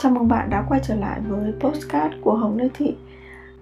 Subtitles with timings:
[0.00, 2.96] Chào mừng bạn đã quay trở lại với postcard của Hồng Lê Thị.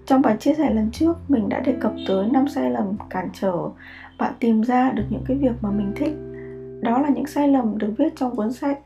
[0.06, 3.28] Trong bài chia sẻ lần trước, mình đã đề cập tới 5 sai lầm cản
[3.32, 3.52] trở.
[4.18, 6.12] Bạn tìm ra được những cái việc mà mình thích.
[6.82, 8.78] Đó là những sai lầm được viết trong cuốn sách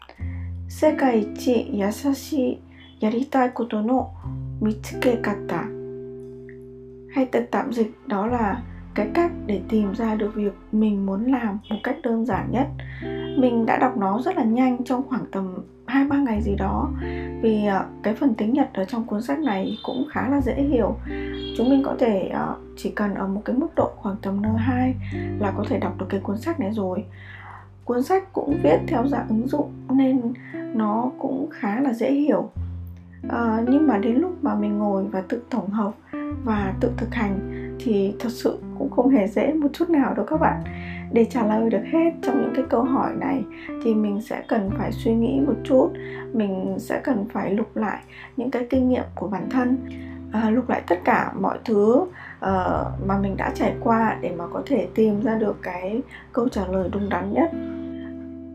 [0.69, 2.59] Sekai chi yasashi
[3.01, 4.07] yaritai koto no
[4.61, 5.65] mitsuke kata.
[7.15, 8.63] Hay tật tạm dịch đó là
[8.95, 12.67] cái cách để tìm ra được việc mình muốn làm một cách đơn giản nhất.
[13.39, 15.55] Mình đã đọc nó rất là nhanh trong khoảng tầm
[15.91, 16.91] hai ba ngày gì đó.
[17.43, 20.55] Vì ờ, cái phần tiếng Nhật ở trong cuốn sách này cũng khá là dễ
[20.55, 20.97] hiểu.
[21.57, 24.93] Chúng mình có thể ờ, chỉ cần ở một cái mức độ khoảng tầm N2
[25.39, 27.05] là có thể đọc được cái cuốn sách này rồi.
[27.85, 30.21] Cuốn sách cũng viết theo dạng ứng dụng nên
[30.75, 32.51] nó cũng khá là dễ hiểu.
[33.29, 35.93] À, nhưng mà đến lúc mà mình ngồi và tự tổng hợp
[36.45, 37.39] và tự thực hành
[37.81, 40.63] thì thật sự cũng không hề dễ một chút nào đâu các bạn
[41.13, 43.45] để trả lời được hết trong những cái câu hỏi này
[43.85, 45.91] thì mình sẽ cần phải suy nghĩ một chút.
[46.33, 47.99] Mình sẽ cần phải lục lại
[48.37, 49.77] những cái kinh nghiệm của bản thân
[50.33, 52.09] à, lục lại tất cả mọi thứ uh,
[53.07, 56.01] mà mình đã trải qua để mà có thể tìm ra được cái
[56.33, 57.51] câu trả lời đúng đắn nhất.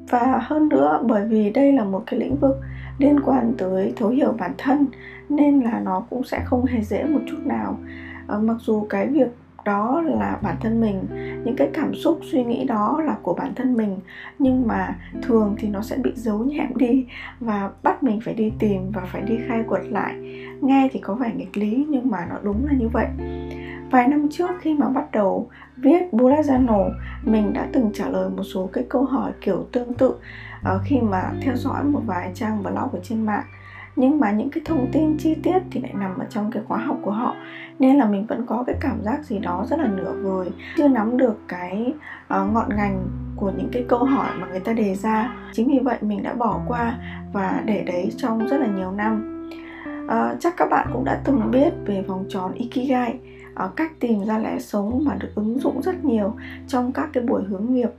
[0.10, 2.58] Và hơn nữa bởi vì đây là một cái lĩnh vực
[3.00, 4.86] liên quan tới thấu hiểu bản thân
[5.30, 7.78] nên là nó cũng sẽ không hề dễ một chút nào.
[8.28, 9.28] À, mặc dù cái việc
[9.66, 11.04] đó là bản thân mình.
[11.46, 14.00] Những cái cảm xúc, suy nghĩ đó là của bản thân mình.
[14.40, 17.06] Nhưng mà thường thì nó sẽ bị giấu nhẹm đi
[17.40, 20.16] và bắt mình phải đi tìm và phải đi khai quật lại.
[20.62, 23.08] Nghe thì có vẻ nghịch lý nhưng mà nó đúng là như vậy.
[23.92, 26.92] Vài năm trước khi mà bắt đầu viết bullet journal
[27.24, 30.16] mình đã từng trả lời một số cái câu hỏi kiểu tương tự
[30.64, 33.44] ờ, khi mà theo dõi một vài trang blog ở trên mạng
[33.96, 36.78] nhưng mà những cái thông tin chi tiết thì lại nằm ở trong cái khóa
[36.78, 37.36] học của họ.
[37.80, 40.50] Nên là mình vẫn có cái cảm giác gì đó rất là nửa vời.
[40.78, 44.74] Chưa nắm được cái uh, ngọn ngành của những cái câu hỏi mà người ta
[44.74, 45.36] đề ra.
[45.54, 46.98] Chính vì vậy mình đã bỏ qua
[47.34, 49.32] và để đấy trong rất là nhiều năm.
[50.06, 53.20] Uh, chắc các bạn cũng đã từng biết về vòng tròn ikigai
[53.66, 56.34] uh, cách tìm ra lẽ sống mà được ứng dụng rất nhiều
[56.68, 57.90] trong các cái buổi hướng nghiệp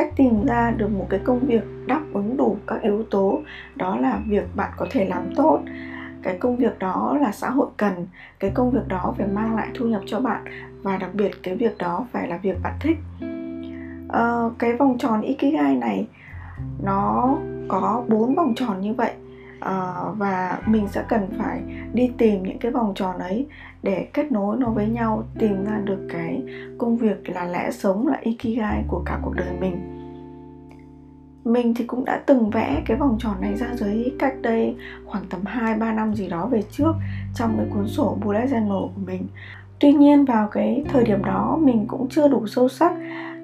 [0.00, 3.40] cách tìm ra được một cái công việc đáp ứng đủ các yếu tố.
[3.76, 5.60] Đó là việc bạn có thể làm tốt.
[6.22, 8.06] Cái công việc đó là xã hội cần.
[8.38, 10.44] Cái công việc đó phải mang lại thu nhập cho bạn
[10.82, 12.96] và đặc biệt cái việc đó phải là việc bạn thích.
[14.06, 16.06] Uh, cái vòng tròn ikigai này
[16.82, 17.36] nó
[17.68, 19.12] có bốn vòng tròn như vậy.
[19.58, 21.60] Uh, và mình sẽ cần phải
[21.92, 23.46] đi tìm những cái vòng tròn ấy
[23.82, 26.42] để kết nối nó với nhau, tìm ra được cái
[26.78, 29.96] công việc là lẽ sống, là ikigai của cả cuộc đời mình.
[31.44, 34.76] Mình thì cũng đã từng vẽ cái vòng tròn này ra dưới cách đây
[35.06, 36.92] khoảng tầm 2-3 năm gì đó về trước
[37.34, 39.26] trong cái cuốn sổ bullet journal của mình.
[39.78, 42.92] Tuy nhiên vào cái thời điểm đó, mình cũng chưa đủ sâu sắc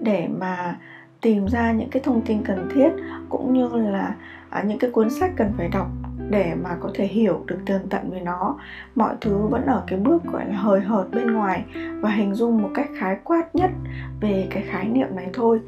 [0.00, 0.78] để mà
[1.20, 2.88] tìm ra những cái thông tin cần thiết,
[3.28, 4.14] cũng như là
[4.50, 5.88] à, những cái cuốn sách cần phải đọc
[6.30, 8.58] để mà có thể hiểu được tường tận về nó.
[8.94, 11.64] Mọi thứ vẫn ở cái bước gọi là hời hợt bên ngoài
[12.00, 13.70] và hình dung một cách khái quát nhất
[14.20, 15.60] về cái khái niệm này thôi.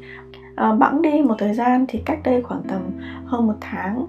[0.55, 2.81] À, bẵng đi một thời gian thì cách đây khoảng tầm
[3.25, 4.05] hơn một tháng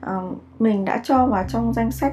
[0.00, 0.14] à,
[0.58, 2.12] mình đã cho vào trong danh sách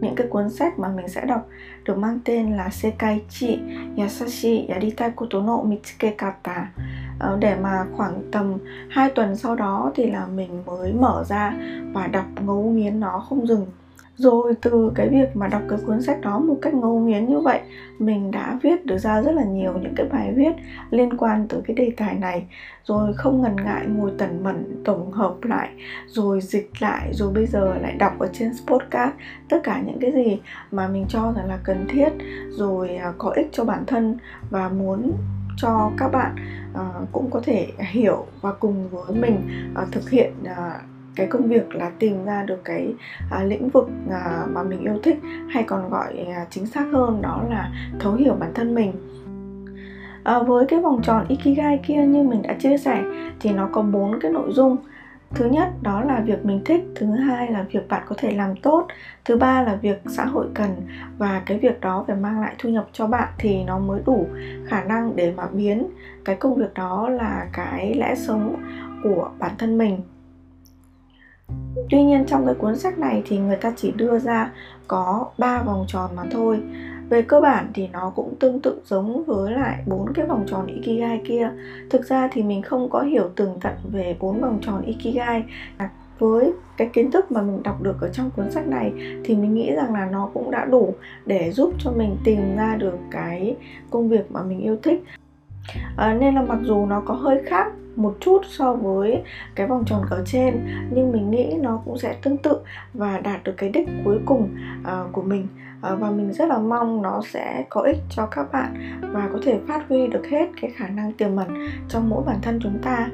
[0.00, 1.46] những cái cuốn sách mà mình sẽ đọc
[1.84, 3.58] được mang tên là Sekai Chi
[3.96, 6.68] Yasashi Yaritai Koto no Mitsuke Kata
[7.18, 8.54] Ờ, để mà khoảng tầm
[8.90, 11.54] 2 tuần sau đó thì là mình mới mở ra
[11.92, 13.66] và đọc ngấu nghiến nó không dừng.
[14.16, 17.40] Rồi từ cái việc mà đọc cái cuốn sách đó một cách ngấu nghiến như
[17.40, 17.60] vậy,
[17.98, 20.52] mình đã viết được ra rất là nhiều những cái bài viết
[20.90, 22.46] liên quan tới cái đề tài này.
[22.84, 25.68] Rồi không ngần ngại ngồi tẩn mẩn, tổng hợp lại,
[26.06, 29.12] rồi dịch lại, rồi bây giờ lại đọc ở trên podcast
[29.48, 30.40] tất cả những cái gì
[30.70, 32.08] mà mình cho rằng là cần thiết,
[32.50, 34.16] rồi à, có ích cho bản thân
[34.50, 35.12] và muốn
[35.60, 36.36] cho các bạn
[36.72, 39.36] uh, cũng có thể hiểu và cùng với mình
[39.82, 40.82] uh, thực hiện uh,
[41.18, 42.94] cái công việc là tìm ra được cái
[43.30, 45.18] à, lĩnh vực à, mà mình yêu thích
[45.48, 48.92] hay còn gọi à, chính xác hơn đó là thấu hiểu bản thân mình.
[50.22, 53.02] À, với cái vòng tròn ikigai kia như mình đã chia sẻ
[53.40, 54.76] thì nó có bốn cái nội dung
[55.30, 56.84] thứ nhất, đó là việc mình thích.
[56.96, 58.86] Thứ hai là việc bạn có thể làm tốt.
[59.24, 60.70] Thứ ba là việc xã hội cần.
[61.18, 64.26] Và cái việc đó phải mang lại thu nhập cho bạn thì nó mới đủ
[64.66, 65.86] khả năng để mà biến
[66.24, 68.56] cái công việc đó là cái lẽ sống
[69.02, 70.00] của bản thân mình.
[71.90, 74.50] Tuy nhiên, trong cái cuốn sách này thì người ta chỉ đưa ra
[74.88, 76.60] có 3 vòng tròn mà thôi.
[77.08, 80.66] Về cơ bản thì nó cũng tương tự giống với lại bốn cái vòng tròn
[80.66, 81.50] Ikigai kia.
[81.90, 85.44] Thực ra thì mình không có hiểu tường tận về bốn vòng tròn Ikigai.
[85.76, 88.92] À, với cái kiến thức mà mình đọc được ở trong cuốn sách này
[89.24, 90.94] thì mình nghĩ rằng là nó cũng đã đủ
[91.26, 93.56] để giúp cho mình tìm ra được cái
[93.90, 95.04] công việc mà mình yêu thích.
[95.96, 97.66] À, nên là mặc dù nó có hơi khác
[97.96, 99.22] một chút so với
[99.54, 100.54] cái vòng tròn ở trên
[100.90, 102.58] nhưng mình nghĩ nó cũng sẽ tương tự
[102.94, 104.48] và đạt được cái đích cuối cùng
[104.82, 105.46] uh, của mình
[105.80, 109.38] Ờ, và mình rất là mong nó sẽ có ích cho các bạn và có
[109.42, 112.78] thể phát huy được hết cái khả năng tiềm ẩn trong mỗi bản thân chúng
[112.82, 113.08] ta.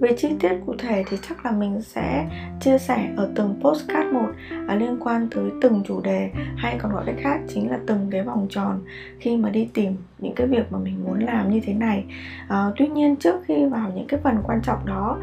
[0.00, 2.26] Về chi tiết cụ thể thì chắc là mình sẽ
[2.60, 4.28] chia sẻ ở từng postcard một
[4.68, 8.08] à, liên quan tới từng chủ đề hay còn gọi cách khác chính là từng
[8.10, 8.80] cái vòng tròn
[9.18, 12.04] khi mà đi tìm những cái việc mà mình muốn làm như thế này.
[12.48, 15.18] À, tuy nhiên trước khi vào những cái phần quan trọng đó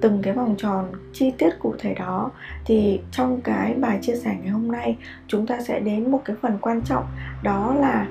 [0.00, 2.30] từng cái vòng tròn chi tiết cụ thể đó,
[2.64, 4.96] thì trong cái bài chia sẻ ngày hôm nay,
[5.26, 7.04] chúng ta sẽ đến một cái phần quan trọng,
[7.42, 8.06] đó là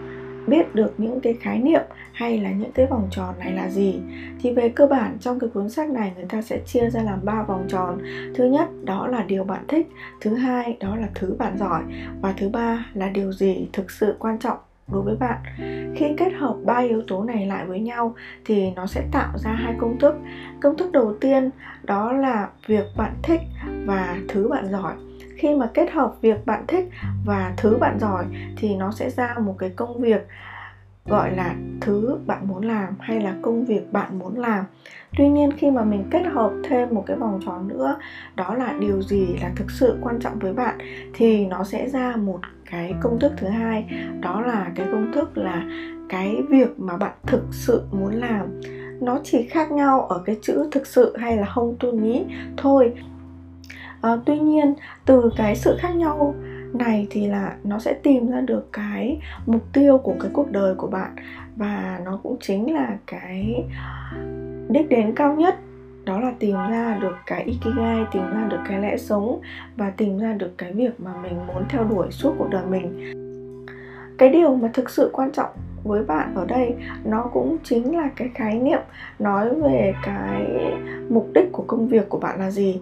[0.48, 1.82] biết được những cái khái niệm
[2.14, 4.00] hay là những cái vòng tròn này là gì.
[4.42, 7.20] Thì về cơ bản, trong cái cuốn sách này, người ta sẽ chia ra làm
[7.24, 7.98] ba vòng tròn.
[8.36, 9.88] Thứ nhất, đó là điều bạn thích.
[10.22, 11.82] Thứ hai, đó là thứ bạn giỏi.
[12.22, 14.58] Và thứ ba là điều gì thực sự quan trọng
[14.92, 15.38] đối với bạn.
[15.96, 19.52] Khi kết hợp ba yếu tố này lại với nhau thì nó sẽ tạo ra
[19.52, 20.16] hai công thức.
[20.62, 21.50] Công thức đầu tiên
[21.84, 23.42] đó là việc bạn thích
[23.86, 24.94] và thứ bạn giỏi.
[25.36, 26.90] Khi mà kết hợp việc bạn thích
[27.26, 28.26] và thứ bạn giỏi
[28.58, 30.28] thì nó sẽ ra một cái công việc
[31.10, 34.66] gọi là thứ bạn muốn làm hay là công việc bạn muốn làm.
[35.18, 37.96] Tuy nhiên khi mà mình kết hợp thêm một cái vòng tròn nữa
[38.36, 40.78] đó là điều gì là thực sự quan trọng với bạn
[41.14, 42.40] thì nó sẽ ra một
[42.72, 43.86] cái công thức thứ hai
[44.20, 45.64] đó là cái công thức là
[46.10, 48.62] cái việc mà bạn thực sự muốn làm.
[49.02, 52.24] Nó chỉ khác nhau ở cái chữ thực sự hay là không tu nhí
[52.58, 52.94] thôi.
[54.02, 54.74] À, tuy nhiên
[55.06, 56.36] từ cái sự khác nhau
[56.78, 60.76] này thì là nó sẽ tìm ra được cái mục tiêu của cái cuộc đời
[60.76, 61.12] của bạn.
[61.56, 63.66] Và nó cũng chính là cái
[64.70, 65.56] đích đến cao nhất.
[66.06, 69.40] Đó là tìm ra được cái ikigai, tìm ra được cái lẽ sống
[69.76, 73.14] và tìm ra được cái việc mà mình muốn theo đuổi suốt cuộc đời mình.
[74.18, 75.50] Cái điều mà thực sự quan trọng
[75.84, 76.76] với bạn ở đây,
[77.06, 78.80] nó cũng chính là cái khái niệm
[79.20, 80.46] nói về cái
[81.10, 82.82] mục đích của công việc của bạn là gì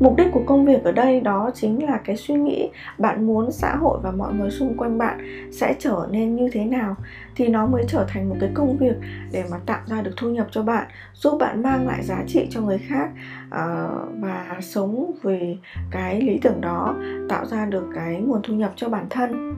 [0.00, 3.52] mục đích của công việc ở đây đó chính là cái suy nghĩ bạn muốn
[3.52, 5.18] xã hội và mọi người xung quanh bạn
[5.52, 6.96] sẽ trở nên như thế nào
[7.36, 8.96] thì nó mới trở thành một cái công việc
[9.32, 12.46] để mà tạo ra được thu nhập cho bạn, giúp bạn mang lại giá trị
[12.50, 13.08] cho người khác
[13.50, 13.88] ờ,
[14.20, 15.58] và sống vì
[15.90, 16.94] cái lý tưởng đó,
[17.28, 19.54] tạo ra được cái nguồn thu nhập cho bản thân.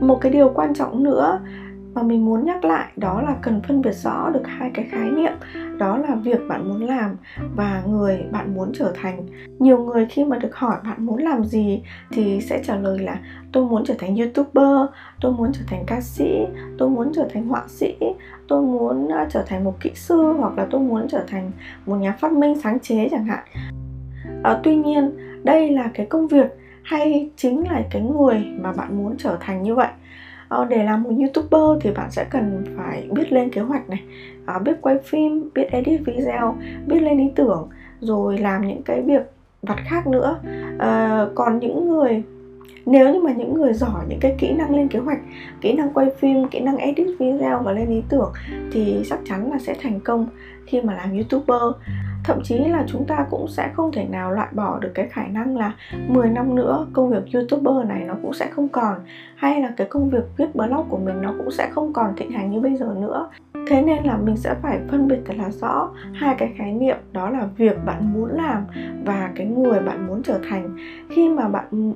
[0.00, 1.40] Một cái điều quan trọng nữa
[1.94, 5.10] mà mình muốn nhắc lại đó là cần phân biệt rõ được hai cái khái
[5.10, 5.32] niệm
[5.78, 7.16] đó là việc bạn muốn làm
[7.56, 9.26] và người bạn muốn trở thành.
[9.58, 13.20] Nhiều người khi mà được hỏi bạn muốn làm gì thì sẽ trả lời là
[13.52, 14.90] tôi muốn trở thành youtuber
[15.20, 16.46] tôi muốn trở thành ca sĩ
[16.78, 17.94] tôi muốn trở thành họa sĩ
[18.48, 21.50] tôi muốn trở thành một kỹ sư hoặc là tôi muốn trở thành
[21.86, 23.44] một nhà phát minh sáng chế chẳng hạn.
[24.42, 25.10] À, tuy nhiên
[25.44, 26.46] đây là cái công việc
[26.82, 29.88] hay chính là cái người mà bạn muốn trở thành như vậy.
[30.48, 34.02] Ờ, để làm một youtuber thì bạn sẽ cần phải biết lên kế hoạch này
[34.46, 36.56] ờ, biết quay phim, biết edit video,
[36.86, 37.68] biết lên ý tưởng,
[38.00, 39.22] rồi làm những cái việc
[39.62, 40.40] vặt khác nữa.
[40.78, 42.22] Ờ, còn những người,
[42.86, 45.18] nếu như mà những người giỏi những cái kỹ năng lên kế hoạch,
[45.60, 48.32] kỹ năng quay phim, kỹ năng edit video và lên ý tưởng
[48.72, 50.26] thì chắc chắn là sẽ thành công
[50.66, 51.62] khi mà làm youtuber
[52.28, 55.26] thậm chí là chúng ta cũng sẽ không thể nào loại bỏ được cái khả
[55.26, 55.72] năng là
[56.08, 58.94] 10 năm nữa công việc youtuber này nó cũng sẽ không còn.
[59.36, 62.30] Hay là cái công việc viết blog của mình nó cũng sẽ không còn thịnh
[62.30, 63.28] hành như bây giờ nữa
[63.66, 66.96] thế nên là mình sẽ phải phân biệt thật là rõ hai cái khái niệm,
[67.12, 68.64] đó là việc bạn muốn làm
[69.04, 70.76] và cái người bạn muốn trở thành.
[71.10, 71.92] Khi mà bạn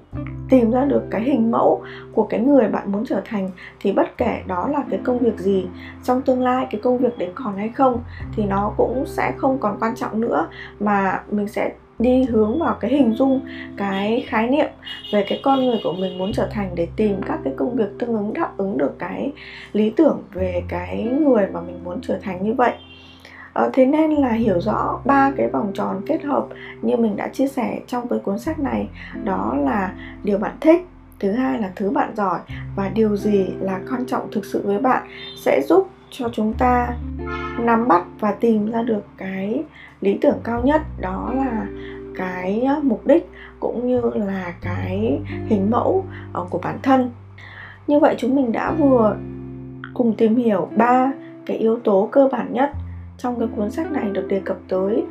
[0.51, 1.83] tìm ra được cái hình mẫu
[2.13, 5.39] của cái người bạn muốn trở thành thì bất kể đó là cái công việc
[5.39, 5.67] gì,
[6.05, 8.03] trong tương lai cái công việc đấy còn hay không
[8.37, 10.49] thì nó cũng sẽ không còn quan trọng nữa,
[10.81, 11.73] mà mình sẽ
[12.03, 13.41] đi hướng vào cái hình dung
[13.77, 14.69] cái khái niệm
[15.13, 17.99] về cái con người của mình muốn trở thành để tìm các cái công việc
[17.99, 19.33] tương ứng đáp ứng được cái
[19.73, 22.73] lý tưởng về cái người mà mình muốn trở thành như vậy.
[23.53, 26.47] Ờ, thế nên là hiểu rõ ba cái vòng tròn kết hợp
[26.83, 28.89] như mình đã chia sẻ trong cái cuốn sách này.
[29.25, 30.87] Đó là điều bạn thích
[31.23, 32.41] thứ hai là thứ bạn giỏi
[32.77, 35.07] và điều gì là quan trọng thực sự với bạn
[35.37, 36.89] sẽ giúp cho chúng ta
[37.59, 39.65] nắm bắt và tìm ra được cái
[40.01, 41.67] lý tưởng cao nhất đó là
[42.17, 47.11] cái mục đích cũng như là cái hình mẫu ờ, của bản thân.
[47.87, 49.17] Như vậy chúng mình đã vừa
[49.95, 51.13] cùng tìm hiểu ba
[51.47, 52.71] cái yếu tố cơ bản nhất
[53.19, 55.05] trong cái cuốn sách này được đề cập tới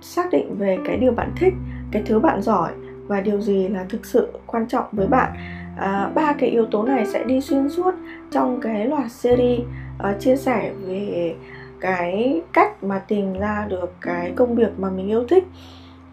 [0.00, 1.54] xác định về cái điều bạn thích
[1.90, 2.72] cái thứ bạn giỏi
[3.06, 5.32] và điều gì là thực sự quan trọng với bạn.
[5.76, 7.94] À, ba cái yếu tố này sẽ đi xuyên suốt
[8.30, 11.34] trong cái loạt series uh, chia sẻ về
[11.80, 15.44] cái cách mà tìm ra được cái công việc mà mình yêu thích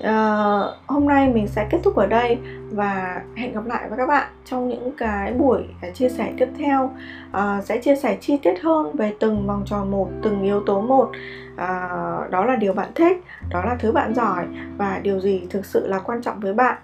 [0.04, 2.38] uh, hôm nay mình sẽ kết thúc ở đây
[2.72, 6.48] và hẹn gặp lại với các bạn trong những cái buổi à, chia sẻ tiếp
[6.58, 6.92] theo.
[7.38, 10.82] Uh, sẽ chia sẻ chi tiết hơn về từng vòng tròn một từng yếu tố
[10.82, 11.12] một.
[11.54, 14.46] Uh, đó là điều bạn thích đó là thứ bạn giỏi
[14.78, 16.78] và điều gì thực sự là quan trọng với bạn.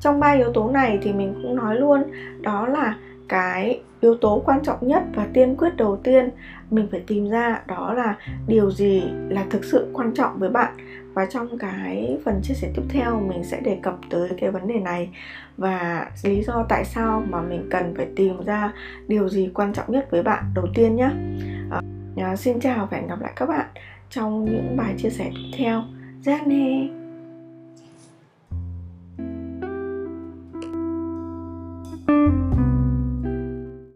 [0.00, 2.02] Trong ba yếu tố này thì mình cũng nói luôn
[2.40, 2.94] đó là
[3.28, 6.30] cái yếu tố quan trọng nhất và tiên quyết đầu tiên
[6.70, 10.72] mình phải tìm ra đó là điều gì là thực sự quan trọng với bạn
[11.18, 14.68] và trong cái phần chia sẻ tiếp theo mình sẽ đề cập tới cái vấn
[14.68, 15.08] đề này.
[15.56, 18.72] Và lý do tại sao mà mình cần phải tìm ra
[19.08, 21.10] điều gì quan trọng nhất với bạn đầu tiên nhé
[21.70, 21.80] à,
[22.16, 23.66] ờ, xin chào và hẹn gặp lại các bạn
[24.10, 25.82] trong những bài chia sẻ tiếp theo.
[26.20, 26.97] Giác nè!